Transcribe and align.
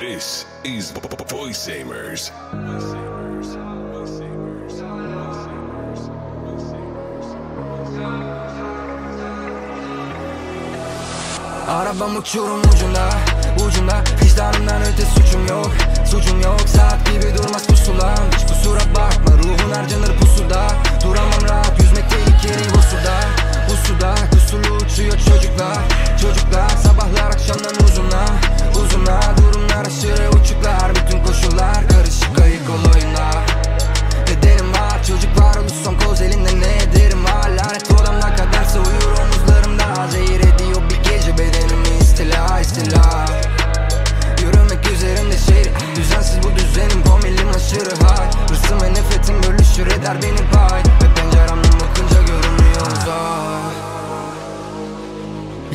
This 0.00 0.46
is 0.64 0.92
Voice 1.28 1.68
Amers. 1.68 2.32
Arabam 11.68 12.16
uçurum 12.16 12.60
ucunda, 12.60 13.10
ucunda 13.68 14.04
Vicdanımdan 14.22 14.82
öte 14.82 15.04
suçum 15.04 15.46
yok, 15.46 15.70
suçum 16.06 16.40
yok 16.40 16.49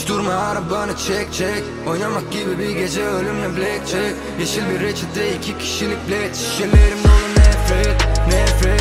Hiç 0.00 0.08
durma 0.08 0.32
arabanı 0.32 0.96
çek 0.96 1.32
çek. 1.32 1.64
Oynamak 1.86 2.32
gibi 2.32 2.58
bir 2.58 2.70
gece 2.70 3.04
ölümle 3.04 3.56
blackjack. 3.56 4.14
Yeşil 4.40 4.62
bir 4.70 4.80
reçete 4.80 5.36
iki 5.36 5.58
kişilik 5.58 6.06
bilet 6.06 6.36
Şişelerim 6.36 6.98
dolu 7.04 7.34
nefret 7.36 8.02
nefret. 8.28 8.79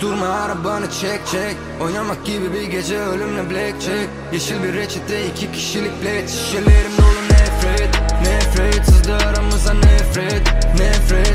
Durma 0.00 0.26
arabanı 0.26 0.90
çek 0.90 1.26
çek. 1.26 1.56
Oynamak 1.80 2.26
gibi 2.26 2.52
bir 2.52 2.62
gece 2.62 2.98
ölümle 2.98 3.50
blackjack 3.50 4.08
Yeşil 4.32 4.62
bir 4.62 4.72
reçete 4.72 5.26
iki 5.26 5.52
kişilik 5.52 6.02
bilet 6.02 6.30
Şişelerim 6.30 6.92
dolu 6.98 7.22
nefret 7.30 7.90
Nefret. 8.22 8.86
Sızdı 8.86 9.14
aramıza 9.14 9.74
nefret 9.74 10.46
Nefret. 10.80 11.29